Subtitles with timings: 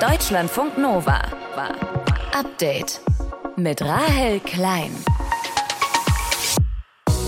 [0.00, 1.20] Deutschlandfunk Nova.
[2.32, 3.02] Update
[3.56, 4.90] mit Rahel Klein.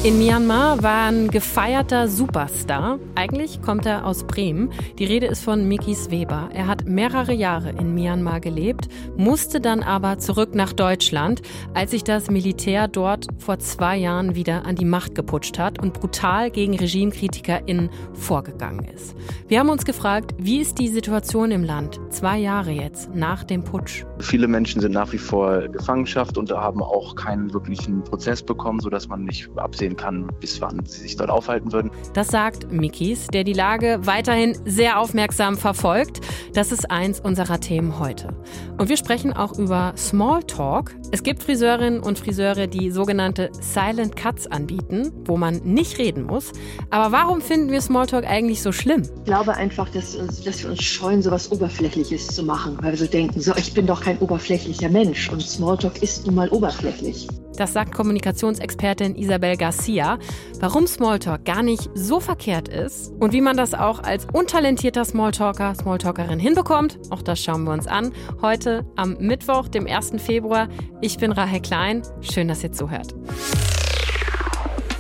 [0.05, 2.99] In Myanmar war ein gefeierter Superstar.
[3.15, 4.73] Eigentlich kommt er aus Bremen.
[4.99, 6.49] Die Rede ist von Mikis Weber.
[6.53, 11.43] Er hat mehrere Jahre in Myanmar gelebt, musste dann aber zurück nach Deutschland,
[11.73, 15.93] als sich das Militär dort vor zwei Jahren wieder an die Macht geputscht hat und
[15.93, 19.15] brutal gegen RegimekritikerInnen vorgegangen ist.
[19.47, 23.63] Wir haben uns gefragt, wie ist die Situation im Land zwei Jahre jetzt nach dem
[23.63, 24.05] Putsch?
[24.19, 29.07] Viele Menschen sind nach wie vor Gefangenschaft und haben auch keinen wirklichen Prozess bekommen, sodass
[29.07, 31.91] man nicht absehen absehen kann, bis wann sie sich dort aufhalten würden.
[32.15, 36.21] Das sagt Mikis, der die Lage weiterhin sehr aufmerksam verfolgt.
[36.55, 38.29] Das ist eins unserer Themen heute.
[38.79, 40.95] Und wir sprechen auch über Smalltalk.
[41.11, 46.53] Es gibt Friseurinnen und Friseure, die sogenannte Silent Cuts anbieten, wo man nicht reden muss.
[46.91, 49.03] Aber warum finden wir Smalltalk eigentlich so schlimm?
[49.03, 52.99] Ich glaube einfach, dass, dass wir uns scheuen, so was Oberflächliches zu machen, weil wir
[52.99, 57.29] so denken, so, ich bin doch kein oberflächlicher Mensch und Smalltalk ist nun mal oberflächlich.
[57.57, 60.19] Das sagt Kommunikationsexpertin Isabel Garcia.
[60.61, 65.75] Warum Smalltalk gar nicht so verkehrt ist und wie man das auch als untalentierter Smalltalker,
[65.75, 68.13] Smalltalkerin hinbekommt, auch das schauen wir uns an.
[68.41, 70.13] Heute am Mittwoch, dem 1.
[70.19, 70.69] Februar.
[71.01, 72.03] Ich bin Rahel Klein.
[72.21, 73.15] Schön, dass ihr zuhört.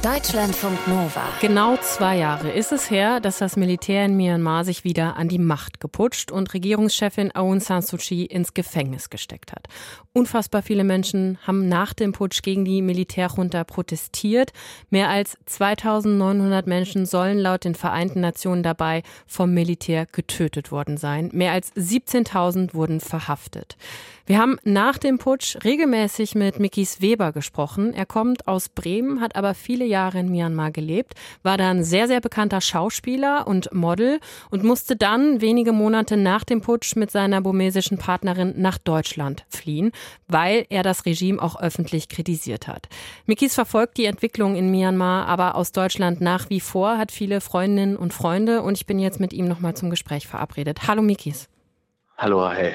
[0.03, 1.23] Deutschlandfunk Nova.
[1.41, 5.39] Genau zwei Jahre ist es her, dass das Militär in Myanmar sich wieder an die
[5.39, 9.69] Macht geputscht und Regierungschefin Aung San Suu Kyi ins Gefängnis gesteckt hat.
[10.13, 14.53] Unfassbar viele Menschen haben nach dem Putsch gegen die Militärjunta protestiert.
[14.91, 21.31] Mehr als 2900 Menschen sollen laut den Vereinten Nationen dabei vom Militär getötet worden sein.
[21.33, 23.77] Mehr als 17.000 wurden verhaftet.
[24.25, 27.93] Wir haben nach dem Putsch regelmäßig mit Mikis Weber gesprochen.
[27.93, 32.21] Er kommt aus Bremen, hat aber viele Jahre in Myanmar gelebt, war dann sehr, sehr
[32.21, 34.19] bekannter Schauspieler und Model
[34.51, 39.93] und musste dann wenige Monate nach dem Putsch mit seiner burmesischen Partnerin nach Deutschland fliehen,
[40.29, 42.89] weil er das Regime auch öffentlich kritisiert hat.
[43.27, 47.97] Mikis verfolgt die Entwicklung in Myanmar, aber aus Deutschland nach wie vor, hat viele Freundinnen
[47.97, 50.89] und Freunde und ich bin jetzt mit ihm nochmal zum Gespräch verabredet.
[50.89, 51.49] Hallo Mikis.
[52.17, 52.73] Hallo, hey.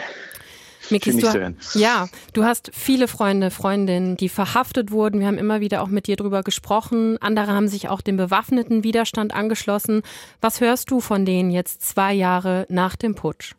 [0.89, 5.19] Mikis, du, ja, du hast viele Freunde, Freundinnen, die verhaftet wurden.
[5.19, 7.17] Wir haben immer wieder auch mit dir drüber gesprochen.
[7.21, 10.01] Andere haben sich auch dem bewaffneten Widerstand angeschlossen.
[10.41, 13.53] Was hörst du von denen jetzt zwei Jahre nach dem Putsch?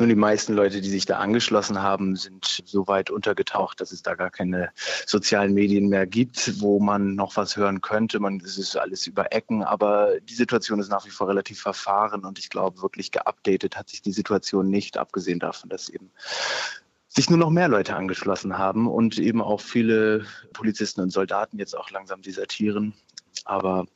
[0.00, 4.02] Nun, die meisten Leute, die sich da angeschlossen haben, sind so weit untergetaucht, dass es
[4.02, 4.70] da gar keine
[5.06, 8.18] sozialen Medien mehr gibt, wo man noch was hören könnte.
[8.18, 12.24] Man, es ist alles über Ecken, aber die Situation ist nach wie vor relativ verfahren
[12.24, 16.10] und ich glaube, wirklich geupdatet hat sich die Situation nicht, abgesehen davon, dass eben
[17.06, 21.76] sich nur noch mehr Leute angeschlossen haben und eben auch viele Polizisten und Soldaten jetzt
[21.76, 22.94] auch langsam desertieren.
[23.44, 23.86] Aber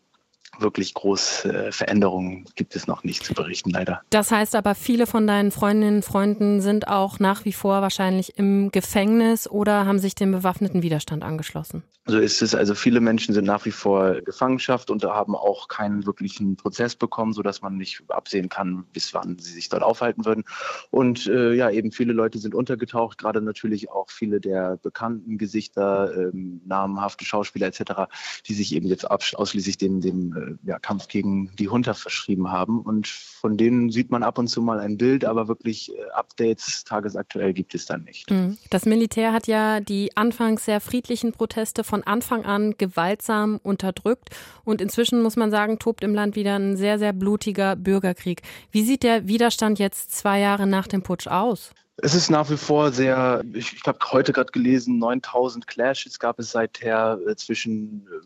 [0.59, 4.01] wirklich große äh, Veränderungen gibt es noch nicht zu berichten, leider.
[4.11, 8.39] Das heißt aber, viele von deinen Freundinnen und Freunden sind auch nach wie vor wahrscheinlich
[8.39, 11.83] im Gefängnis oder haben sich dem bewaffneten Widerstand angeschlossen.
[12.11, 12.55] So ist es.
[12.55, 17.35] Also viele Menschen sind nach wie vor Gefangenschaft und haben auch keinen wirklichen Prozess bekommen,
[17.35, 20.45] sodass man nicht absehen kann, bis wann sie sich dort aufhalten würden.
[20.91, 26.11] Und äh, ja, eben viele Leute sind untergetaucht, gerade natürlich auch viele der bekannten Gesichter,
[26.17, 28.11] ähm, namhafte Schauspieler etc.,
[28.47, 32.81] die sich eben jetzt ausschließlich dem, dem äh, ja, Kampf gegen die Hunter verschrieben haben.
[32.81, 36.85] Und von denen sieht man ab und zu mal ein Bild, aber wirklich äh, Updates
[36.85, 38.31] tagesaktuell gibt es dann nicht.
[38.31, 38.59] Mhm.
[38.71, 44.31] Das Militär hat ja die anfangs sehr friedlichen Proteste von Anfang an gewaltsam unterdrückt.
[44.65, 48.43] Und inzwischen muss man sagen, tobt im Land wieder ein sehr, sehr blutiger Bürgerkrieg.
[48.71, 51.73] Wie sieht der Widerstand jetzt zwei Jahre nach dem Putsch aus?
[52.01, 56.39] Es ist nach wie vor sehr, ich, ich habe heute gerade gelesen, 9000 Clashes gab
[56.39, 58.25] es seither äh, zwischen äh,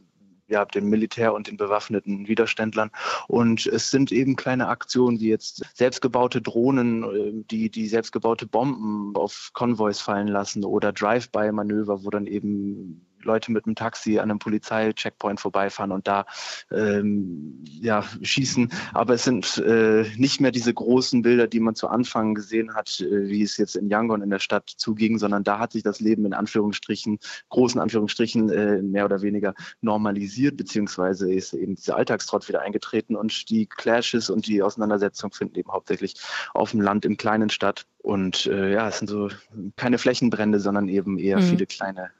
[0.52, 2.90] ja, dem Militär und den bewaffneten Widerständlern.
[3.26, 9.16] Und es sind eben kleine Aktionen wie jetzt selbstgebaute Drohnen, äh, die, die selbstgebaute Bomben
[9.16, 14.38] auf Konvois fallen lassen oder Drive-by-Manöver, wo dann eben Leute mit einem Taxi an einem
[14.38, 16.26] Polizeicheckpoint vorbeifahren und da
[16.70, 18.70] ähm, ja, schießen.
[18.92, 23.00] Aber es sind äh, nicht mehr diese großen Bilder, die man zu Anfang gesehen hat,
[23.00, 26.00] äh, wie es jetzt in Yangon in der Stadt zuging, sondern da hat sich das
[26.00, 27.18] Leben in Anführungsstrichen,
[27.48, 33.48] großen Anführungsstrichen, äh, mehr oder weniger normalisiert, beziehungsweise ist eben dieser Alltagstrott wieder eingetreten und
[33.50, 36.14] die Clashes und die Auseinandersetzungen finden eben hauptsächlich
[36.54, 37.86] auf dem Land, im kleinen Stadt.
[37.98, 39.28] Und äh, ja, es sind so
[39.76, 41.42] keine Flächenbrände, sondern eben eher mhm.
[41.42, 42.10] viele kleine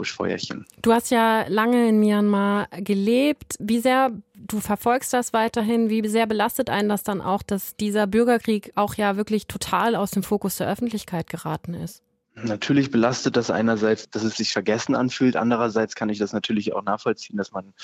[0.00, 0.64] Buschfeuerchen.
[0.80, 3.56] Du hast ja lange in Myanmar gelebt.
[3.58, 8.06] Wie sehr, du verfolgst das weiterhin, wie sehr belastet einen das dann auch, dass dieser
[8.06, 12.02] Bürgerkrieg auch ja wirklich total aus dem Fokus der Öffentlichkeit geraten ist?
[12.34, 15.36] Natürlich belastet das einerseits, dass es sich vergessen anfühlt.
[15.36, 17.74] Andererseits kann ich das natürlich auch nachvollziehen, dass man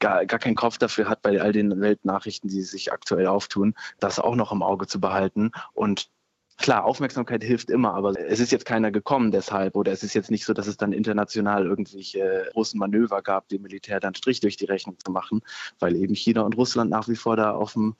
[0.00, 4.18] gar, gar keinen Kopf dafür hat, bei all den Weltnachrichten, die sich aktuell auftun, das
[4.18, 5.52] auch noch im Auge zu behalten.
[5.72, 6.08] Und
[6.60, 10.30] Klar, Aufmerksamkeit hilft immer, aber es ist jetzt keiner gekommen deshalb oder es ist jetzt
[10.30, 14.58] nicht so, dass es dann international irgendwelche großen Manöver gab, dem Militär dann Strich durch
[14.58, 15.40] die Rechnung zu machen,
[15.78, 17.94] weil eben China und Russland nach wie vor da auf dem,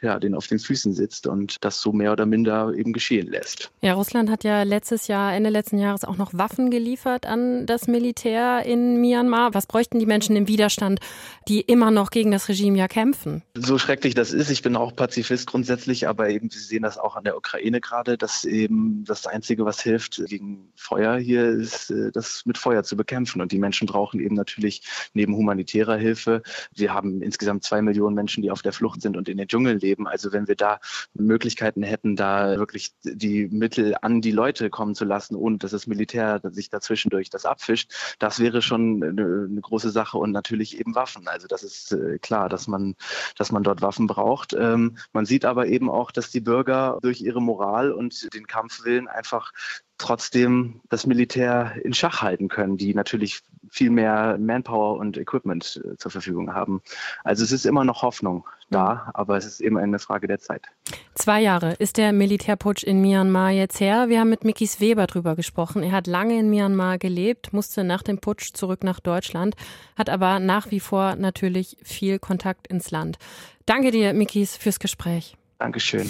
[0.00, 3.72] ja, den auf den Füßen sitzt und das so mehr oder minder eben geschehen lässt.
[3.80, 7.88] Ja, Russland hat ja letztes Jahr, Ende letzten Jahres auch noch Waffen geliefert an das
[7.88, 9.54] Militär in Myanmar.
[9.54, 11.00] Was bräuchten die Menschen im Widerstand,
[11.48, 13.42] die immer noch gegen das Regime ja kämpfen?
[13.54, 17.16] So schrecklich das ist, ich bin auch Pazifist grundsätzlich, aber eben Sie sehen das auch
[17.16, 21.90] an der Ukraine gerade gerade, dass eben das Einzige, was hilft gegen Feuer hier, ist,
[21.90, 23.40] äh, das mit Feuer zu bekämpfen.
[23.40, 24.82] Und die Menschen brauchen eben natürlich
[25.14, 26.42] neben humanitärer Hilfe,
[26.74, 29.78] wir haben insgesamt zwei Millionen Menschen, die auf der Flucht sind und in den Dschungeln
[29.78, 30.06] leben.
[30.06, 30.80] Also wenn wir da
[31.14, 35.86] Möglichkeiten hätten, da wirklich die Mittel an die Leute kommen zu lassen, ohne dass das
[35.86, 40.94] Militär sich dazwischendurch das abfischt, das wäre schon eine, eine große Sache und natürlich eben
[40.94, 41.28] Waffen.
[41.28, 42.94] Also das ist äh, klar, dass man,
[43.36, 44.54] dass man dort Waffen braucht.
[44.54, 49.08] Ähm, man sieht aber eben auch, dass die Bürger durch ihre Moral und den Kampfwillen
[49.08, 49.52] einfach
[49.98, 55.96] trotzdem das Militär in Schach halten können, die natürlich viel mehr Manpower und Equipment äh,
[55.96, 56.82] zur Verfügung haben.
[57.22, 60.66] Also es ist immer noch Hoffnung da, aber es ist eben eine Frage der Zeit.
[61.14, 64.08] Zwei Jahre ist der Militärputsch in Myanmar jetzt her.
[64.08, 65.82] Wir haben mit Mikis Weber drüber gesprochen.
[65.82, 69.54] Er hat lange in Myanmar gelebt, musste nach dem Putsch zurück nach Deutschland,
[69.96, 73.18] hat aber nach wie vor natürlich viel Kontakt ins Land.
[73.66, 75.36] Danke dir, Mikis, fürs Gespräch.
[75.58, 76.08] Dankeschön.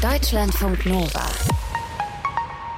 [0.00, 1.26] Deutschlandfunk Nova.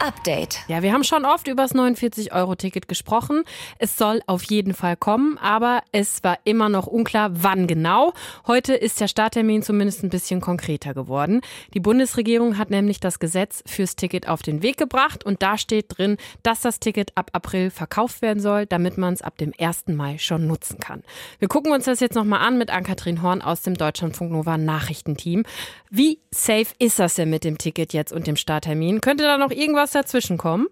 [0.01, 0.61] Update.
[0.69, 3.43] Ja, wir haben schon oft über das 49-Euro-Ticket gesprochen.
[3.79, 8.13] Es soll auf jeden Fall kommen, aber es war immer noch unklar, wann genau.
[8.47, 11.41] Heute ist der Starttermin zumindest ein bisschen konkreter geworden.
[11.75, 15.87] Die Bundesregierung hat nämlich das Gesetz fürs Ticket auf den Weg gebracht und da steht
[15.99, 19.89] drin, dass das Ticket ab April verkauft werden soll, damit man es ab dem 1.
[19.89, 21.03] Mai schon nutzen kann.
[21.41, 25.43] Wir gucken uns das jetzt nochmal an mit Ann-Kathrin Horn aus dem Deutschlandfunk Nova Nachrichtenteam.
[25.91, 29.01] Wie safe ist das denn mit dem Ticket jetzt und dem Starttermin?
[29.01, 30.69] Könnte da noch irgendwas dazwischen kommen?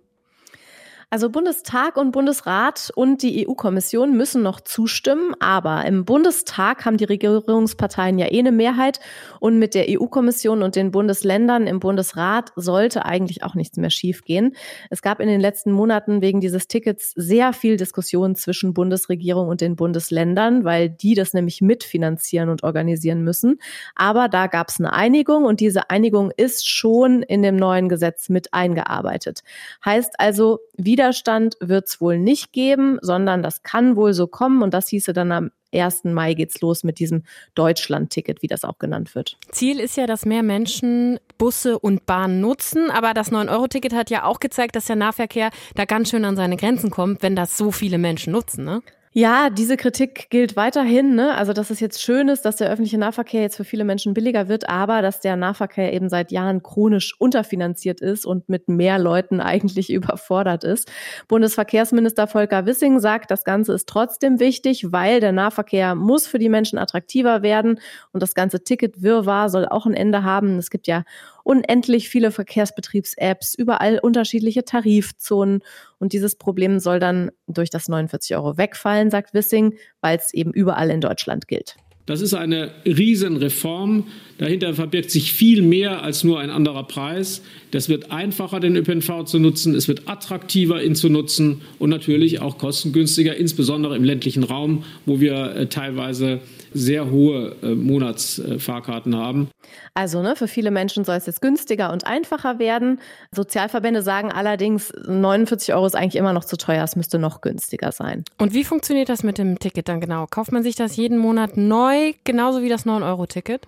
[1.09, 7.05] Also Bundestag und Bundesrat und die EU-Kommission müssen noch zustimmen, aber im Bundestag haben die
[7.05, 8.99] Regierungsparteien ja eh eine Mehrheit
[9.39, 14.57] und mit der EU-Kommission und den Bundesländern im Bundesrat sollte eigentlich auch nichts mehr schiefgehen.
[14.91, 19.61] Es gab in den letzten Monaten wegen dieses Tickets sehr viel Diskussion zwischen Bundesregierung und
[19.61, 23.61] den Bundesländern, weil die das nämlich mitfinanzieren und organisieren müssen.
[23.95, 28.29] Aber da gab es eine Einigung und diese Einigung ist schon in dem neuen Gesetz
[28.29, 29.45] mit eingearbeitet.
[29.85, 34.61] Heißt also, wie Widerstand wird es wohl nicht geben, sondern das kann wohl so kommen
[34.63, 36.03] und das hieße dann am 1.
[36.05, 37.23] Mai geht's los mit diesem
[37.55, 39.39] Deutschland-Ticket, wie das auch genannt wird.
[39.53, 44.25] Ziel ist ja, dass mehr Menschen Busse und Bahnen nutzen, aber das 9-Euro-Ticket hat ja
[44.25, 47.71] auch gezeigt, dass der Nahverkehr da ganz schön an seine Grenzen kommt, wenn das so
[47.71, 48.83] viele Menschen nutzen, ne?
[49.19, 51.15] Ja, diese Kritik gilt weiterhin.
[51.15, 51.35] Ne?
[51.35, 54.49] Also, dass es jetzt schön ist, dass der öffentliche Nahverkehr jetzt für viele Menschen billiger
[54.49, 59.41] wird, aber dass der Nahverkehr eben seit Jahren chronisch unterfinanziert ist und mit mehr Leuten
[59.41, 60.93] eigentlich überfordert ist.
[61.29, 66.51] Bundesverkehrsminister Volker Wissing sagt, das Ganze ist trotzdem wichtig, weil der Nahverkehr muss für die
[66.51, 67.81] Menschen attraktiver werden
[68.13, 70.59] und das ganze Ticket-Wirrwarr soll auch ein Ende haben.
[70.59, 71.05] Es gibt ja
[71.47, 75.63] unendlich viele Verkehrsbetriebs-Apps, überall unterschiedliche Tarifzonen.
[75.99, 80.53] Und dieses Problem soll dann durch das 49 Euro wegfallen, sagt Wissing, weil es eben
[80.53, 81.77] überall in Deutschland gilt.
[82.05, 84.07] Das ist eine Riesenreform.
[84.39, 87.43] Dahinter verbirgt sich viel mehr als nur ein anderer Preis.
[87.73, 89.75] Das wird einfacher, den ÖPNV zu nutzen.
[89.75, 95.21] Es wird attraktiver, ihn zu nutzen und natürlich auch kostengünstiger, insbesondere im ländlichen Raum, wo
[95.21, 96.41] wir äh, teilweise
[96.77, 99.51] sehr hohe äh, Monatsfahrkarten haben.
[99.95, 103.01] Also ne, für viele Menschen soll es jetzt günstiger und einfacher werden.
[103.33, 107.93] Sozialverbände sagen allerdings, 49 Euro ist eigentlich immer noch zu teuer, es müsste noch günstiger
[107.93, 108.25] sein.
[108.39, 110.27] Und wie funktioniert das mit dem Ticket dann genau?
[110.31, 113.67] Kauft man sich das jeden Monat neu, genauso wie das 9-Euro-Ticket?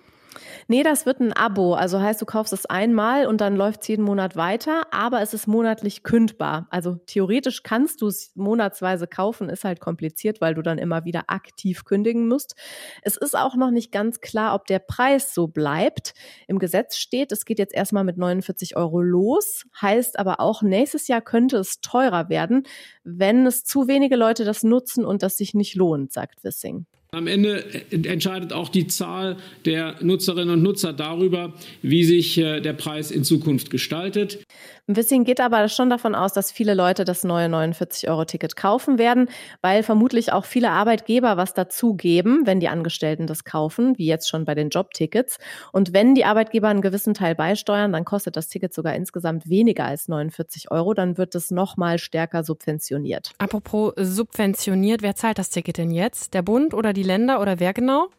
[0.71, 1.73] Nee, das wird ein Abo.
[1.73, 5.33] Also heißt, du kaufst es einmal und dann läuft es jeden Monat weiter, aber es
[5.33, 6.67] ist monatlich kündbar.
[6.69, 11.23] Also theoretisch kannst du es monatsweise kaufen, ist halt kompliziert, weil du dann immer wieder
[11.25, 12.53] aktiv kündigen musst.
[13.01, 16.13] Es ist auch noch nicht ganz klar, ob der Preis so bleibt.
[16.47, 21.07] Im Gesetz steht, es geht jetzt erstmal mit 49 Euro los, heißt aber auch, nächstes
[21.07, 22.61] Jahr könnte es teurer werden,
[23.03, 26.85] wenn es zu wenige Leute das nutzen und das sich nicht lohnt, sagt Wissing.
[27.11, 32.73] Am Ende entscheidet auch die Zahl der Nutzerinnen und Nutzer darüber, wie sich äh, der
[32.73, 34.43] Preis in Zukunft gestaltet.
[34.87, 39.29] Ein bisschen geht aber schon davon aus, dass viele Leute das neue 49-Euro-Ticket kaufen werden,
[39.61, 44.45] weil vermutlich auch viele Arbeitgeber was dazugeben, wenn die Angestellten das kaufen, wie jetzt schon
[44.45, 45.37] bei den Jobtickets.
[45.71, 49.85] Und wenn die Arbeitgeber einen gewissen Teil beisteuern, dann kostet das Ticket sogar insgesamt weniger
[49.85, 50.95] als 49 Euro.
[50.95, 53.33] Dann wird es nochmal stärker subventioniert.
[53.37, 56.33] Apropos subventioniert, wer zahlt das Ticket denn jetzt?
[56.33, 58.09] Der Bund oder die Länder oder wer genau?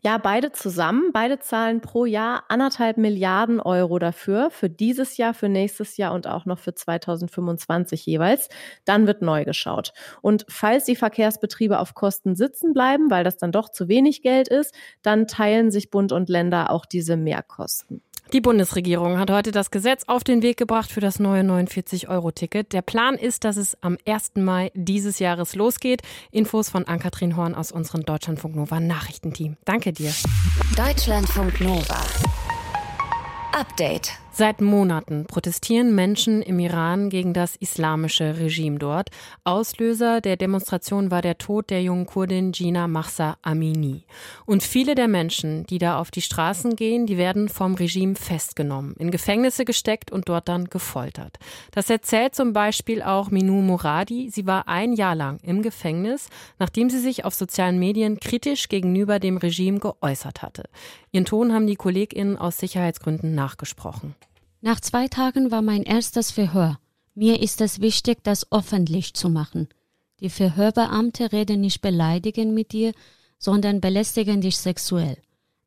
[0.00, 1.10] Ja, beide zusammen.
[1.12, 6.26] Beide zahlen pro Jahr anderthalb Milliarden Euro dafür, für dieses Jahr, für nächstes Jahr und
[6.26, 8.48] auch noch für 2025 jeweils.
[8.84, 9.92] Dann wird neu geschaut.
[10.22, 14.48] Und falls die Verkehrsbetriebe auf Kosten sitzen bleiben, weil das dann doch zu wenig Geld
[14.48, 18.02] ist, dann teilen sich Bund und Länder auch diese Mehrkosten.
[18.32, 22.72] Die Bundesregierung hat heute das Gesetz auf den Weg gebracht für das neue 49-Euro-Ticket.
[22.72, 24.32] Der Plan ist, dass es am 1.
[24.34, 26.02] Mai dieses Jahres losgeht.
[26.32, 29.56] Infos von Ann-Kathrin Horn aus unserem Deutschlandfunk Nova Nachrichtenteam.
[29.64, 30.12] Danke dir.
[30.76, 32.00] Deutschlandfunk Nova.
[33.52, 34.25] Update.
[34.38, 39.08] Seit Monaten protestieren Menschen im Iran gegen das islamische Regime dort.
[39.44, 44.04] Auslöser der Demonstration war der Tod der jungen Kurdin Gina Mahsa Amini.
[44.44, 48.94] Und viele der Menschen, die da auf die Straßen gehen, die werden vom Regime festgenommen,
[48.98, 51.38] in Gefängnisse gesteckt und dort dann gefoltert.
[51.70, 54.28] Das erzählt zum Beispiel auch Minou Moradi.
[54.30, 56.28] Sie war ein Jahr lang im Gefängnis,
[56.58, 60.64] nachdem sie sich auf sozialen Medien kritisch gegenüber dem Regime geäußert hatte.
[61.10, 64.14] Ihren Ton haben die KollegInnen aus Sicherheitsgründen nachgesprochen.
[64.66, 66.80] Nach zwei Tagen war mein erstes Verhör.
[67.14, 69.68] Mir ist es wichtig, das öffentlich zu machen.
[70.18, 72.92] Die Verhörbeamte reden nicht beleidigend mit dir,
[73.38, 75.18] sondern belästigen dich sexuell.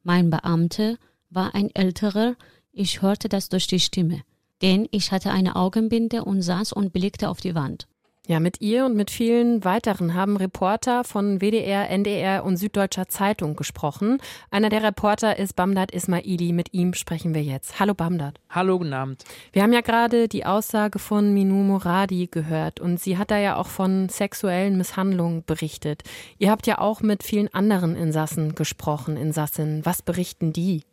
[0.03, 0.98] Mein Beamte
[1.29, 2.36] war ein älterer,
[2.74, 4.22] ich hörte das durch die Stimme.
[4.62, 7.88] Denn ich hatte eine Augenbinde und saß und blickte auf die Wand.
[8.29, 13.55] Ja, mit ihr und mit vielen weiteren haben Reporter von WDR, NDR und Süddeutscher Zeitung
[13.55, 14.21] gesprochen.
[14.51, 16.53] Einer der Reporter ist Bamdad Ismaili.
[16.53, 17.79] Mit ihm sprechen wir jetzt.
[17.79, 18.39] Hallo Bamdad.
[18.51, 19.24] Hallo, guten Abend.
[19.51, 23.55] Wir haben ja gerade die Aussage von Minou Moradi gehört und sie hat da ja
[23.55, 26.03] auch von sexuellen Misshandlungen berichtet.
[26.38, 29.83] Ihr habt ja auch mit vielen anderen Insassen gesprochen, Insassen.
[29.88, 30.83] Was berichten die?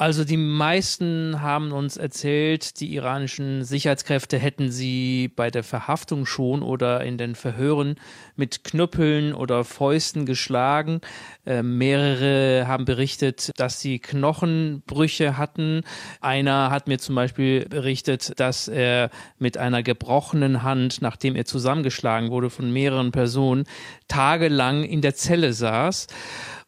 [0.00, 6.62] Also die meisten haben uns erzählt, die iranischen Sicherheitskräfte hätten sie bei der Verhaftung schon
[6.62, 7.96] oder in den Verhören
[8.34, 11.02] mit Knüppeln oder Fäusten geschlagen.
[11.44, 15.82] Äh, mehrere haben berichtet, dass sie Knochenbrüche hatten.
[16.22, 22.30] Einer hat mir zum Beispiel berichtet, dass er mit einer gebrochenen Hand, nachdem er zusammengeschlagen
[22.30, 23.64] wurde von mehreren Personen,
[24.08, 26.06] tagelang in der Zelle saß.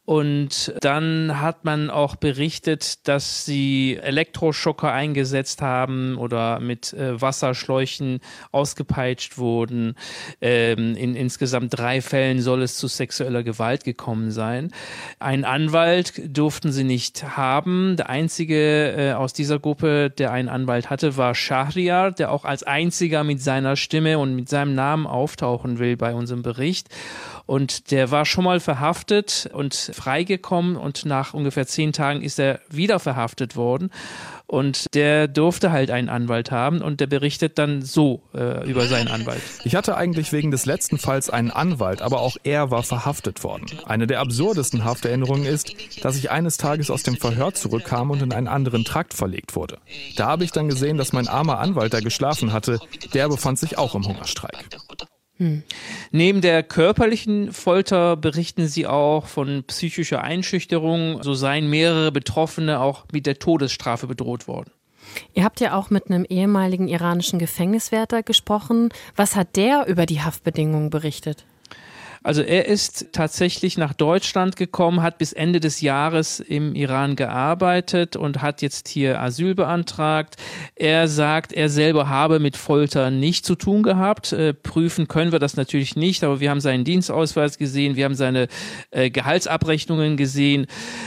[0.05, 8.19] Und dann hat man auch berichtet, dass sie Elektroschocker eingesetzt haben oder mit äh, Wasserschläuchen
[8.51, 9.95] ausgepeitscht wurden.
[10.41, 14.73] Ähm, in insgesamt drei Fällen soll es zu sexueller Gewalt gekommen sein.
[15.21, 17.95] Ein Anwalt durften sie nicht haben.
[17.97, 22.65] Der einzige äh, aus dieser Gruppe, der einen Anwalt hatte, war Shahriar, der auch als
[22.65, 26.89] einziger mit seiner Stimme und mit seinem Namen auftauchen will bei unserem Bericht.
[27.47, 32.61] Und der war schon mal verhaftet und freigekommen und nach ungefähr zehn Tagen ist er
[32.69, 33.91] wieder verhaftet worden.
[34.47, 39.09] Und der durfte halt einen Anwalt haben und der berichtet dann so äh, über seinen
[39.09, 39.41] Anwalt.
[39.65, 43.65] Ich hatte eigentlich wegen des letzten Falls einen Anwalt, aber auch er war verhaftet worden.
[43.87, 48.35] Eine der absurdesten Hafterinnerungen ist, dass ich eines Tages aus dem Verhör zurückkam und in
[48.35, 49.79] einen anderen Trakt verlegt wurde.
[50.17, 52.79] Da habe ich dann gesehen, dass mein armer Anwalt da geschlafen hatte.
[53.15, 54.67] Der befand sich auch im Hungerstreik.
[55.43, 55.63] Hm.
[56.13, 61.21] Neben der körperlichen Folter berichten sie auch von psychischer Einschüchterung.
[61.23, 64.71] So seien mehrere Betroffene auch mit der Todesstrafe bedroht worden.
[65.35, 68.91] Ihr habt ja auch mit einem ehemaligen iranischen Gefängniswärter gesprochen.
[69.17, 71.45] Was hat der über die Haftbedingungen berichtet?
[72.25, 78.15] Also er ist tatsächlich nach Deutschland gekommen, hat bis Ende des Jahres im Iran gearbeitet
[78.15, 80.37] und hat jetzt hier Asyl beantragt.
[80.77, 84.33] Er sagt, er selber habe mit Folter nicht zu tun gehabt.
[84.33, 88.15] Äh, prüfen können wir das natürlich nicht, aber wir haben seinen Dienstausweis gesehen, wir haben
[88.15, 88.47] seine
[88.93, 90.67] äh, Gehaltsabrechnungen gesehen.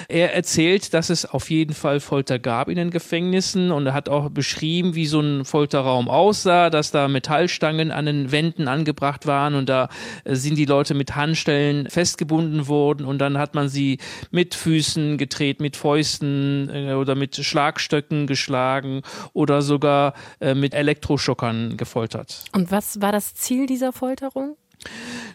[0.09, 4.09] Er erzählt, dass es auf jeden Fall Folter gab in den Gefängnissen und er hat
[4.09, 9.55] auch beschrieben, wie so ein Folterraum aussah, dass da Metallstangen an den Wänden angebracht waren
[9.55, 9.87] und da
[10.25, 13.99] äh, sind die Leute mit mit Handstellen festgebunden wurden und dann hat man sie
[14.31, 21.77] mit Füßen gedreht, mit Fäusten äh, oder mit Schlagstöcken geschlagen oder sogar äh, mit Elektroschockern
[21.77, 22.43] gefoltert.
[22.53, 24.57] Und was war das Ziel dieser Folterung?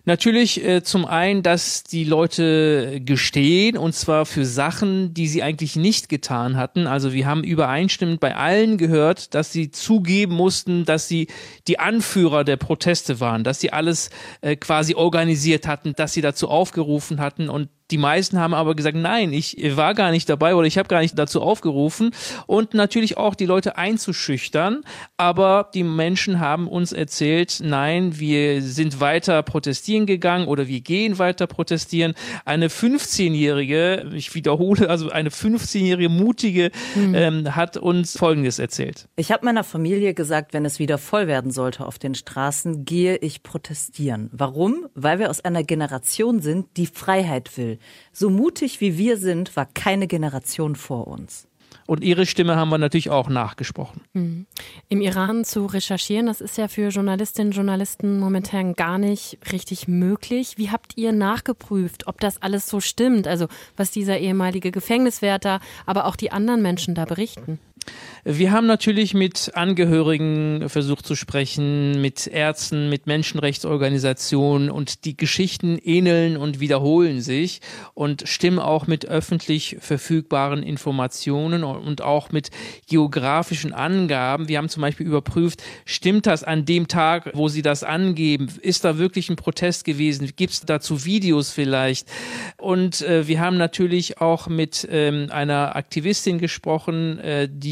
[0.05, 5.77] Natürlich äh, zum einen, dass die Leute gestehen und zwar für Sachen, die sie eigentlich
[5.77, 6.87] nicht getan hatten.
[6.87, 11.29] Also wir haben übereinstimmend bei allen gehört, dass sie zugeben mussten, dass sie
[11.69, 16.49] die Anführer der Proteste waren, dass sie alles äh, quasi organisiert hatten, dass sie dazu
[16.49, 20.67] aufgerufen hatten und die meisten haben aber gesagt, nein, ich war gar nicht dabei oder
[20.67, 22.13] ich habe gar nicht dazu aufgerufen
[22.47, 24.83] und natürlich auch die Leute einzuschüchtern.
[25.17, 31.19] Aber die Menschen haben uns erzählt, nein, wir sind weiter protestieren gegangen oder wir gehen
[31.19, 32.15] weiter protestieren.
[32.45, 37.15] Eine 15-jährige, ich wiederhole, also eine 15-jährige mutige mhm.
[37.15, 39.09] ähm, hat uns Folgendes erzählt.
[39.17, 43.17] Ich habe meiner Familie gesagt, wenn es wieder voll werden sollte auf den Straßen, gehe
[43.17, 44.31] ich protestieren.
[44.33, 44.87] Warum?
[44.95, 47.80] Weil wir aus einer Generation sind, die Freiheit will
[48.13, 51.47] So mutig wie wir sind, war keine Generation vor uns.
[51.87, 54.03] Und ihre Stimme haben wir natürlich auch nachgesprochen.
[54.13, 54.47] Mhm.
[54.89, 59.89] Im Iran zu recherchieren, das ist ja für Journalistinnen und Journalisten momentan gar nicht richtig
[59.89, 60.55] möglich.
[60.57, 63.27] Wie habt ihr nachgeprüft, ob das alles so stimmt?
[63.27, 67.59] Also was dieser ehemalige Gefängniswärter, aber auch die anderen Menschen da berichten?
[68.23, 75.79] Wir haben natürlich mit Angehörigen versucht zu sprechen, mit Ärzten, mit Menschenrechtsorganisationen und die Geschichten
[75.83, 77.63] ähneln und wiederholen sich
[77.95, 82.51] und stimmen auch mit öffentlich verfügbaren Informationen und auch mit
[82.89, 84.49] geografischen Angaben.
[84.49, 88.49] Wir haben zum Beispiel überprüft, stimmt das an dem Tag, wo sie das angeben?
[88.61, 90.31] Ist da wirklich ein Protest gewesen?
[90.37, 92.07] Gibt es dazu Videos vielleicht?
[92.59, 97.70] Und äh, wir haben natürlich auch mit ähm, einer Aktivistin gesprochen, äh, die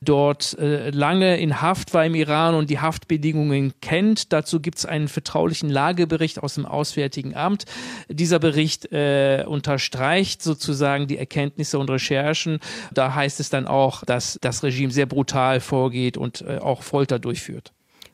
[0.00, 4.32] dort äh, lange in Haft war im Iran und die Haftbedingungen kennt.
[4.32, 7.64] Dazu gibt es einen vertraulichen Lagebericht aus dem Auswärtigen Amt.
[8.08, 12.58] Dieser Bericht äh, unterstreicht sozusagen die Erkenntnisse und Recherchen.
[12.92, 17.18] Da heißt es dann auch, dass das Regime sehr brutal vorgeht und äh, auch Folter
[17.18, 17.72] durchführt.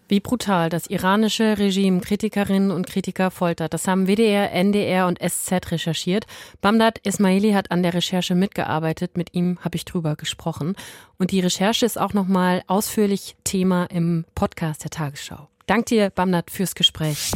[0.09, 5.71] Wie brutal das iranische Regime Kritikerinnen und Kritiker foltert, das haben WDR, NDR und SZ
[5.71, 6.25] recherchiert.
[6.63, 10.77] Bamdad Ismaili hat an der Recherche mitgearbeitet, mit ihm habe ich drüber gesprochen.
[11.19, 15.49] Und die Recherche ist auch nochmal ausführlich Thema im Podcast der Tagesschau.
[15.67, 17.31] Dank dir, Bamdad, fürs Gespräch.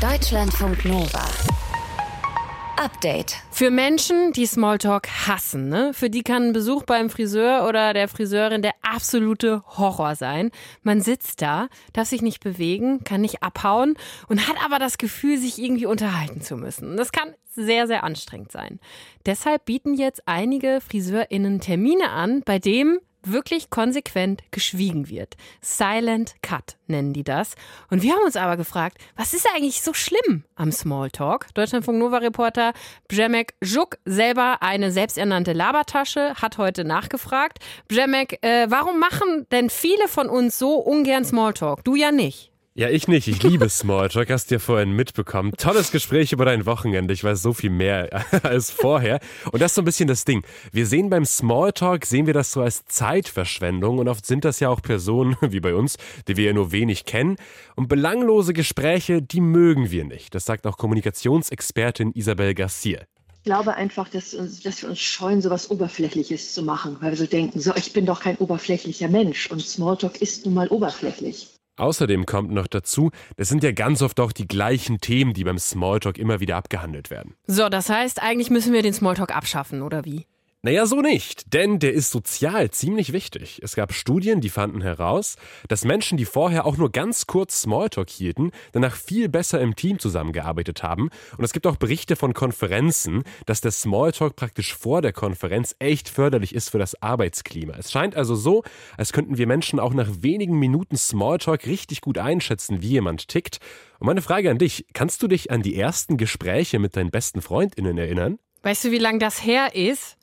[0.00, 1.28] Deutschlandfunk Nova.
[2.76, 3.36] Update.
[3.50, 5.92] Für Menschen, die Smalltalk hassen, ne?
[5.94, 10.50] für die kann ein Besuch beim Friseur oder der Friseurin der absolute Horror sein.
[10.82, 13.96] Man sitzt da, darf sich nicht bewegen, kann nicht abhauen
[14.28, 16.96] und hat aber das Gefühl, sich irgendwie unterhalten zu müssen.
[16.96, 18.80] Das kann sehr, sehr anstrengend sein.
[19.24, 25.36] Deshalb bieten jetzt einige FriseurInnen Termine an, bei dem wirklich konsequent geschwiegen wird.
[25.60, 27.54] Silent Cut nennen die das.
[27.90, 31.52] Und wir haben uns aber gefragt, was ist eigentlich so schlimm am Smalltalk?
[31.54, 32.72] Deutschlandfunk Nova Reporter
[33.08, 37.58] Bjemek Juk, selber eine selbsternannte Labertasche, hat heute nachgefragt.
[37.88, 41.84] Bjemek, äh, warum machen denn viele von uns so ungern Smalltalk?
[41.84, 42.53] Du ja nicht.
[42.76, 43.28] Ja, ich nicht.
[43.28, 44.30] Ich liebe Smalltalk.
[44.30, 45.52] Hast du ja vorhin mitbekommen.
[45.56, 47.14] Tolles Gespräch über dein Wochenende.
[47.14, 48.10] Ich weiß so viel mehr
[48.42, 49.20] als vorher.
[49.52, 50.44] Und das ist so ein bisschen das Ding.
[50.72, 53.98] Wir sehen beim Smalltalk, sehen wir das so als Zeitverschwendung.
[53.98, 57.04] Und oft sind das ja auch Personen, wie bei uns, die wir ja nur wenig
[57.04, 57.36] kennen.
[57.76, 60.34] Und belanglose Gespräche, die mögen wir nicht.
[60.34, 63.02] Das sagt auch Kommunikationsexpertin Isabel Garcia.
[63.36, 64.32] Ich glaube einfach, dass,
[64.64, 67.92] dass wir uns scheuen, so was Oberflächliches zu machen, weil wir so denken, so, ich
[67.92, 71.53] bin doch kein oberflächlicher Mensch und Smalltalk ist nun mal oberflächlich.
[71.76, 75.58] Außerdem kommt noch dazu, das sind ja ganz oft auch die gleichen Themen, die beim
[75.58, 77.34] Smalltalk immer wieder abgehandelt werden.
[77.46, 80.26] So, das heißt, eigentlich müssen wir den Smalltalk abschaffen, oder wie?
[80.64, 83.60] Naja, so nicht, denn der ist sozial ziemlich wichtig.
[83.62, 85.36] Es gab Studien, die fanden heraus,
[85.68, 89.98] dass Menschen, die vorher auch nur ganz kurz Smalltalk hielten, danach viel besser im Team
[89.98, 91.10] zusammengearbeitet haben.
[91.36, 96.08] Und es gibt auch Berichte von Konferenzen, dass der Smalltalk praktisch vor der Konferenz echt
[96.08, 97.74] förderlich ist für das Arbeitsklima.
[97.76, 98.62] Es scheint also so,
[98.96, 103.58] als könnten wir Menschen auch nach wenigen Minuten Smalltalk richtig gut einschätzen, wie jemand tickt.
[103.98, 107.42] Und meine Frage an dich, kannst du dich an die ersten Gespräche mit deinen besten
[107.42, 108.38] Freundinnen erinnern?
[108.62, 110.16] Weißt du, wie lange das her ist?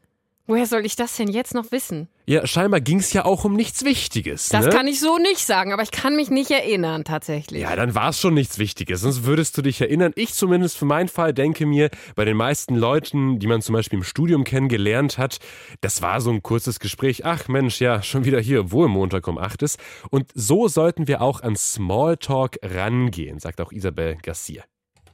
[0.51, 2.09] Woher soll ich das denn jetzt noch wissen?
[2.25, 4.49] Ja, scheinbar ging es ja auch um nichts Wichtiges.
[4.49, 4.71] Das ne?
[4.71, 7.61] kann ich so nicht sagen, aber ich kann mich nicht erinnern tatsächlich.
[7.61, 10.11] Ja, dann war es schon nichts Wichtiges, sonst würdest du dich erinnern.
[10.15, 13.99] Ich zumindest für meinen Fall denke mir, bei den meisten Leuten, die man zum Beispiel
[13.99, 15.37] im Studium kennengelernt hat,
[15.79, 17.23] das war so ein kurzes Gespräch.
[17.23, 19.79] Ach Mensch, ja, schon wieder hier, wo im Montag um 8 ist.
[20.09, 24.65] Und so sollten wir auch an Smalltalk rangehen, sagt auch Isabel Garcia.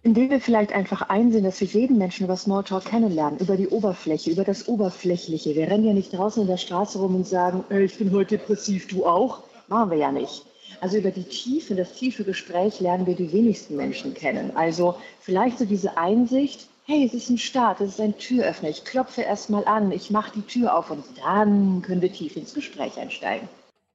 [0.08, 4.32] Indem wir vielleicht einfach einsehen, dass wir jeden Menschen über Smalltalk kennenlernen, über die Oberfläche,
[4.32, 5.54] über das Oberflächliche.
[5.54, 8.38] Wir rennen ja nicht draußen in der Straße rum und sagen, hey, ich bin heute
[8.38, 9.43] depressiv, du auch.
[9.67, 10.46] Machen wir ja nicht.
[10.80, 14.56] Also über die Tiefe, das tiefe Gespräch lernen wir die wenigsten Menschen kennen.
[14.56, 18.70] Also vielleicht so diese Einsicht, hey, es ist ein Start, es ist ein Türöffner.
[18.70, 22.54] Ich klopfe erstmal an, ich mache die Tür auf und dann können wir tief ins
[22.54, 23.50] Gespräch einsteigen.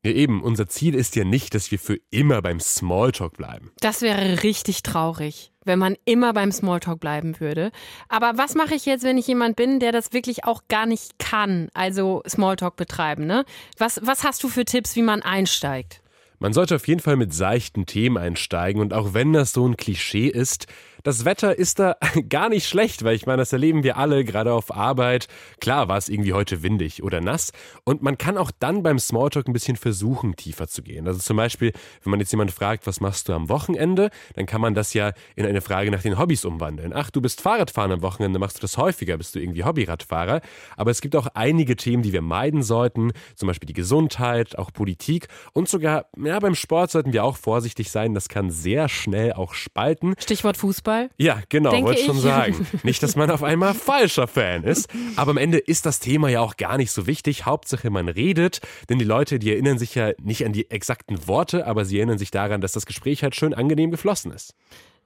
[0.05, 3.71] Ja, eben, unser Ziel ist ja nicht, dass wir für immer beim Smalltalk bleiben.
[3.79, 7.71] Das wäre richtig traurig, wenn man immer beim Smalltalk bleiben würde.
[8.09, 11.21] Aber was mache ich jetzt, wenn ich jemand bin, der das wirklich auch gar nicht
[11.21, 13.45] kann, also Smalltalk betreiben, ne?
[13.79, 16.03] Was, was hast du für Tipps, wie man einsteigt?
[16.41, 19.77] Man sollte auf jeden Fall mit seichten Themen einsteigen und auch wenn das so ein
[19.77, 20.67] Klischee ist,
[21.03, 21.97] das Wetter ist da
[22.29, 25.27] gar nicht schlecht, weil ich meine, das erleben wir alle gerade auf Arbeit.
[25.61, 27.53] Klar war es irgendwie heute windig oder nass
[27.85, 31.07] und man kann auch dann beim Smalltalk ein bisschen versuchen, tiefer zu gehen.
[31.07, 34.61] Also zum Beispiel, wenn man jetzt jemand fragt, was machst du am Wochenende, dann kann
[34.61, 36.93] man das ja in eine Frage nach den Hobbys umwandeln.
[36.95, 40.41] Ach, du bist Fahrradfahren am Wochenende, machst du das häufiger, bist du irgendwie Hobbyradfahrer.
[40.77, 44.73] Aber es gibt auch einige Themen, die wir meiden sollten, zum Beispiel die Gesundheit, auch
[44.73, 49.33] Politik und sogar, ja, beim Sport sollten wir auch vorsichtig sein, das kann sehr schnell
[49.33, 50.15] auch spalten.
[50.19, 50.92] Stichwort Fußball.
[50.93, 51.11] Zufall?
[51.17, 52.23] Ja, genau, wollte schon ich.
[52.23, 52.67] sagen.
[52.83, 54.89] Nicht, dass man auf einmal falscher Fan ist.
[55.17, 57.47] Aber am Ende ist das Thema ja auch gar nicht so wichtig.
[57.47, 58.61] Hauptsache, man redet.
[58.89, 62.19] Denn die Leute, die erinnern sich ja nicht an die exakten Worte, aber sie erinnern
[62.19, 64.55] sich daran, dass das Gespräch halt schön angenehm geflossen ist.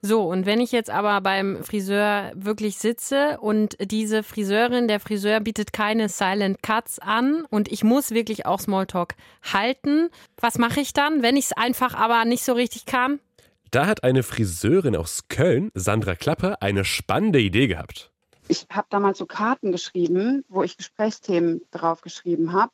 [0.03, 5.39] So, und wenn ich jetzt aber beim Friseur wirklich sitze und diese Friseurin, der Friseur
[5.39, 10.93] bietet keine Silent Cuts an und ich muss wirklich auch Smalltalk halten, was mache ich
[10.93, 13.19] dann, wenn ich es einfach aber nicht so richtig kann?
[13.71, 18.11] Da hat eine Friseurin aus Köln, Sandra Klapper, eine spannende Idee gehabt.
[18.47, 22.71] Ich habe damals so Karten geschrieben, wo ich Gesprächsthemen drauf geschrieben habe.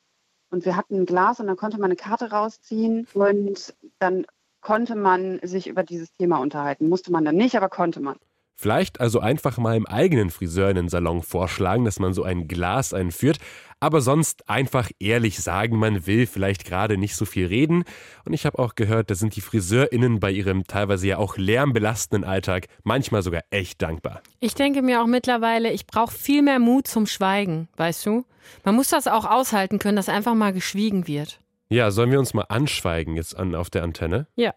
[0.51, 4.27] Und wir hatten ein Glas und dann konnte man eine Karte rausziehen und dann
[4.61, 6.89] konnte man sich über dieses Thema unterhalten.
[6.89, 8.17] Musste man dann nicht, aber konnte man.
[8.55, 13.39] Vielleicht also einfach mal im eigenen Friseurinnen-Salon vorschlagen, dass man so ein Glas einführt,
[13.79, 17.83] aber sonst einfach ehrlich sagen, man will vielleicht gerade nicht so viel reden.
[18.25, 22.23] Und ich habe auch gehört, da sind die FriseurInnen bei ihrem teilweise ja auch lärmbelastenden
[22.23, 24.21] Alltag manchmal sogar echt dankbar.
[24.39, 28.23] Ich denke mir auch mittlerweile, ich brauche viel mehr Mut zum Schweigen, weißt du?
[28.63, 31.39] Man muss das auch aushalten können, dass einfach mal geschwiegen wird.
[31.69, 34.27] Ja, sollen wir uns mal anschweigen jetzt an auf der Antenne?
[34.35, 34.53] Ja.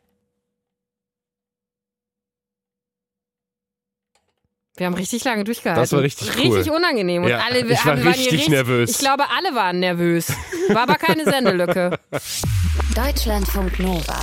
[4.76, 5.82] Wir haben richtig lange durchgehalten.
[5.82, 6.56] Das war richtig cool.
[6.56, 7.22] Richtig unangenehm.
[7.24, 8.90] Und Ja, alle, ich war alle waren hier richtig nervös.
[8.90, 10.30] Ich glaube, alle waren nervös.
[10.68, 11.98] War aber keine Sendelücke.
[12.94, 14.20] Deutschlandfunk Nova.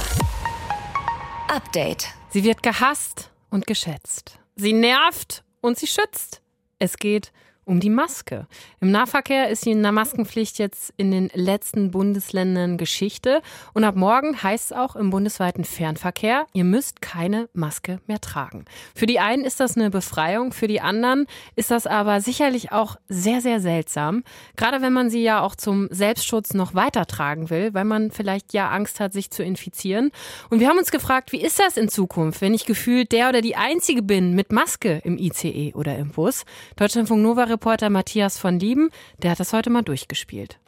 [1.48, 2.08] Update.
[2.30, 4.40] Sie wird gehasst und geschätzt.
[4.56, 6.42] Sie nervt und sie schützt.
[6.80, 7.32] Es geht
[7.66, 8.48] um die Maske.
[8.82, 13.42] Im Nahverkehr ist die Maskenpflicht jetzt in den letzten Bundesländern Geschichte.
[13.74, 18.66] Und ab morgen heißt es auch im bundesweiten Fernverkehr, ihr müsst keine Maske mehr tragen.
[18.96, 22.98] Für die einen ist das eine Befreiung, für die anderen ist das aber sicherlich auch
[23.08, 24.24] sehr, sehr seltsam.
[24.56, 28.54] Gerade wenn man sie ja auch zum Selbstschutz noch weiter tragen will, weil man vielleicht
[28.54, 30.12] ja Angst hat, sich zu infizieren.
[30.50, 33.42] Und wir haben uns gefragt, wie ist das in Zukunft, wenn ich gefühlt der oder
[33.42, 36.46] die Einzige bin mit Maske im ICE oder im Bus?
[36.76, 38.90] Deutschlandfunk Nova Reporter Matthias von Lieben,
[39.20, 40.60] der hat das heute mal durchgespielt.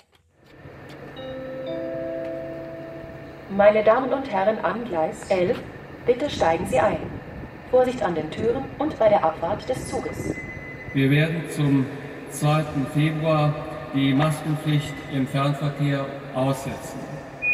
[3.50, 5.58] Meine Damen und Herren an Gleis 11,
[6.06, 6.98] bitte steigen Sie ein.
[7.71, 10.36] Vorsicht an den Türen und bei der Abfahrt des Zuges.
[10.93, 11.86] Wir werden zum
[12.32, 12.63] 2.
[12.93, 13.54] Februar
[13.93, 17.00] die Maskenpflicht im Fernverkehr aussetzen.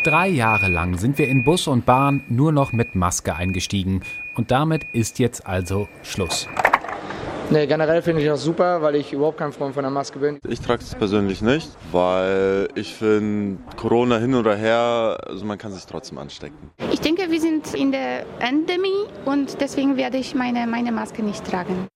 [0.03, 4.01] Drei Jahre lang sind wir in Bus und Bahn nur noch mit Maske eingestiegen.
[4.35, 6.47] Und damit ist jetzt also Schluss.
[7.51, 10.39] Nee, generell finde ich das super, weil ich überhaupt kein Freund von der Maske bin.
[10.47, 15.73] Ich trage es persönlich nicht, weil ich finde, Corona hin oder her, also man kann
[15.73, 16.71] sich trotzdem anstecken.
[16.93, 21.45] Ich denke, wir sind in der Endemie und deswegen werde ich meine, meine Maske nicht
[21.45, 21.89] tragen.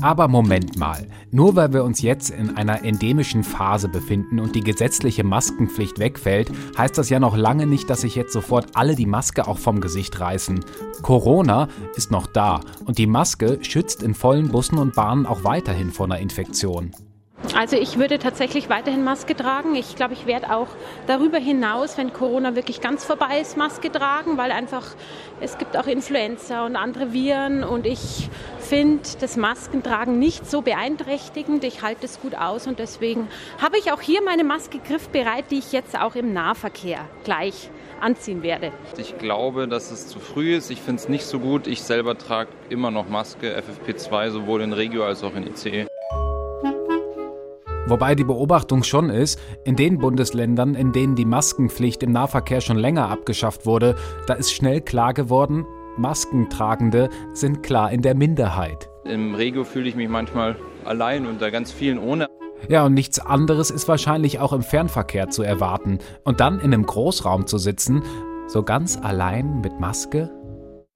[0.00, 4.60] Aber Moment mal, nur weil wir uns jetzt in einer endemischen Phase befinden und die
[4.60, 9.06] gesetzliche Maskenpflicht wegfällt, heißt das ja noch lange nicht, dass sich jetzt sofort alle die
[9.06, 10.64] Maske auch vom Gesicht reißen.
[11.02, 15.90] Corona ist noch da und die Maske schützt in vollen Bussen und Bahnen auch weiterhin
[15.90, 16.92] vor einer Infektion.
[17.56, 19.74] Also ich würde tatsächlich weiterhin Maske tragen.
[19.74, 20.68] Ich glaube, ich werde auch
[21.06, 24.84] darüber hinaus, wenn Corona wirklich ganz vorbei ist, Maske tragen, weil einfach
[25.40, 28.28] es gibt auch Influenza und andere Viren und ich
[28.60, 31.64] finde das Maskentragen nicht so beeinträchtigend.
[31.64, 33.28] Ich halte es gut aus und deswegen
[33.60, 38.42] habe ich auch hier meine Maske griffbereit, die ich jetzt auch im Nahverkehr gleich anziehen
[38.42, 38.72] werde.
[38.96, 40.70] Ich glaube, dass es zu früh ist.
[40.70, 41.66] Ich finde es nicht so gut.
[41.66, 45.48] Ich selber trage immer noch Maske FFP2, sowohl in Regio als auch in.
[45.48, 45.87] ICE.
[47.88, 52.76] Wobei die Beobachtung schon ist, in den Bundesländern, in denen die Maskenpflicht im Nahverkehr schon
[52.76, 53.96] länger abgeschafft wurde,
[54.26, 55.64] da ist schnell klar geworden,
[55.96, 58.90] Maskentragende sind klar in der Minderheit.
[59.04, 62.26] Im Regio fühle ich mich manchmal allein unter ganz vielen ohne.
[62.68, 65.98] Ja, und nichts anderes ist wahrscheinlich auch im Fernverkehr zu erwarten.
[66.24, 68.02] Und dann in einem Großraum zu sitzen,
[68.48, 70.30] so ganz allein mit Maske?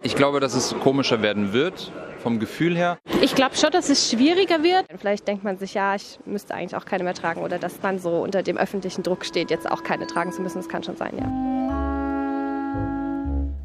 [0.02, 1.90] Ich glaube, dass es komischer werden wird,
[2.22, 2.98] vom Gefühl her.
[3.20, 4.86] Ich glaube schon, dass es schwieriger wird.
[4.98, 7.98] Vielleicht denkt man sich, ja, ich müsste eigentlich auch keine mehr tragen oder dass man
[7.98, 10.58] so unter dem öffentlichen Druck steht, jetzt auch keine tragen zu müssen.
[10.58, 11.26] Das kann schon sein, ja.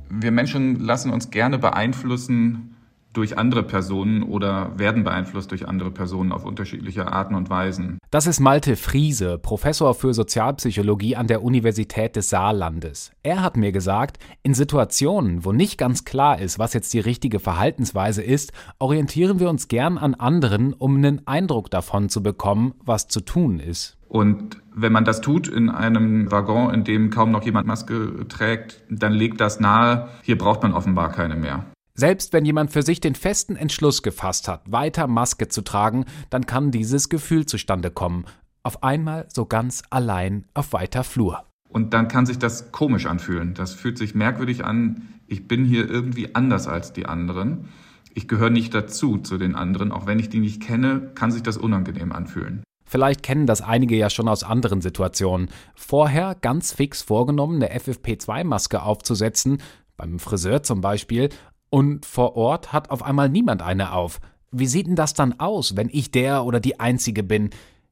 [0.10, 2.77] Wir Menschen lassen uns gerne beeinflussen
[3.18, 7.98] durch andere Personen oder werden beeinflusst durch andere Personen auf unterschiedliche Arten und Weisen.
[8.12, 13.12] Das ist Malte Friese, Professor für Sozialpsychologie an der Universität des Saarlandes.
[13.24, 17.40] Er hat mir gesagt, in Situationen, wo nicht ganz klar ist, was jetzt die richtige
[17.40, 23.08] Verhaltensweise ist, orientieren wir uns gern an anderen, um einen Eindruck davon zu bekommen, was
[23.08, 23.98] zu tun ist.
[24.10, 28.82] Und wenn man das tut in einem Waggon, in dem kaum noch jemand Maske trägt,
[28.90, 31.66] dann legt das nahe, hier braucht man offenbar keine mehr.
[32.00, 36.46] Selbst wenn jemand für sich den festen Entschluss gefasst hat, weiter Maske zu tragen, dann
[36.46, 38.26] kann dieses Gefühl zustande kommen.
[38.62, 41.44] Auf einmal so ganz allein auf weiter Flur.
[41.70, 43.56] Und dann kann sich das komisch anfühlen.
[43.56, 45.08] Das fühlt sich merkwürdig an.
[45.26, 47.70] Ich bin hier irgendwie anders als die anderen.
[48.14, 49.92] Ich gehöre nicht dazu zu den anderen.
[49.92, 52.62] Auch wenn ich die nicht kenne, kann sich das unangenehm anfühlen.
[52.86, 55.50] Vielleicht kennen das einige ja schon aus anderen Situationen.
[55.74, 59.64] Vorher ganz fix vorgenommen, eine FFP2-Maske aufzusetzen,
[59.98, 61.30] beim Friseur zum Beispiel,
[61.70, 64.20] und vor Ort hat auf einmal niemand eine auf.
[64.52, 67.50] Wie sieht denn das dann aus, wenn ich der oder die Einzige bin?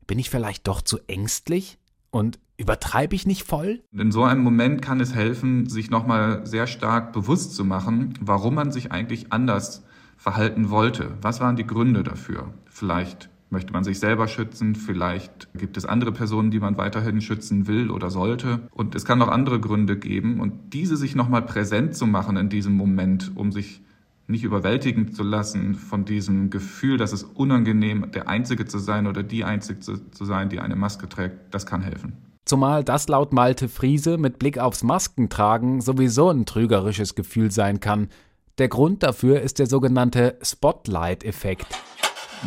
[0.08, 1.78] Bin ich vielleicht doch zu ängstlich?
[2.12, 3.84] Und übertreibe ich nicht voll?
[3.92, 8.56] In so einem Moment kann es helfen, sich nochmal sehr stark bewusst zu machen, warum
[8.56, 9.84] man sich eigentlich anders
[10.16, 11.18] verhalten wollte.
[11.22, 12.54] Was waren die Gründe dafür?
[12.68, 17.68] Vielleicht möchte man sich selber schützen, vielleicht gibt es andere Personen, die man weiterhin schützen
[17.68, 18.68] will oder sollte.
[18.72, 20.40] Und es kann auch andere Gründe geben.
[20.40, 23.82] Und diese sich nochmal präsent zu machen in diesem Moment, um sich
[24.28, 29.24] nicht überwältigen zu lassen von diesem Gefühl, dass es unangenehm, der Einzige zu sein oder
[29.24, 32.14] die Einzige zu sein, die eine Maske trägt, das kann helfen.
[32.46, 38.10] Zumal das laut Malte Friese mit Blick aufs Maskentragen sowieso ein trügerisches Gefühl sein kann.
[38.58, 41.68] Der Grund dafür ist der sogenannte Spotlight-Effekt.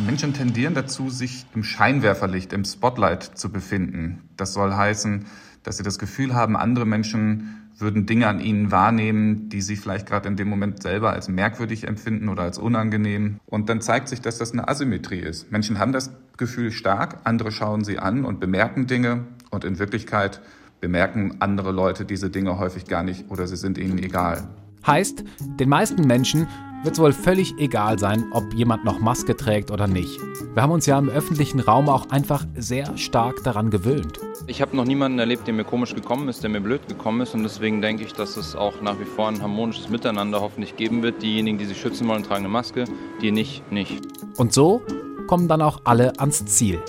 [0.05, 4.29] Menschen tendieren dazu, sich im Scheinwerferlicht, im Spotlight zu befinden.
[4.37, 5.27] Das soll heißen,
[5.63, 10.07] dass sie das Gefühl haben, andere Menschen würden Dinge an ihnen wahrnehmen, die sie vielleicht
[10.07, 13.39] gerade in dem Moment selber als merkwürdig empfinden oder als unangenehm.
[13.47, 15.53] Und dann zeigt sich, dass das eine Asymmetrie ist.
[15.53, 20.41] Menschen haben das Gefühl stark, andere schauen sie an und bemerken Dinge und in Wirklichkeit
[20.81, 24.49] bemerken andere Leute diese Dinge häufig gar nicht oder sie sind ihnen egal.
[24.87, 25.25] Heißt,
[25.59, 26.47] den meisten Menschen
[26.83, 30.21] wird es wohl völlig egal sein, ob jemand noch Maske trägt oder nicht.
[30.55, 34.21] Wir haben uns ja im öffentlichen Raum auch einfach sehr stark daran gewöhnt.
[34.47, 37.35] Ich habe noch niemanden erlebt, der mir komisch gekommen ist, der mir blöd gekommen ist
[37.35, 41.03] und deswegen denke ich, dass es auch nach wie vor ein harmonisches Miteinander hoffentlich geben
[41.03, 41.23] wird.
[41.23, 42.85] Diejenigen, die sich schützen wollen, tragen eine Maske,
[43.21, 44.01] die nicht, nicht.
[44.37, 44.83] Und so
[45.27, 46.81] kommen dann auch alle ans Ziel.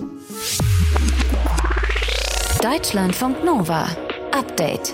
[2.62, 3.88] Deutschlandfunk Nova.
[4.32, 4.94] Update.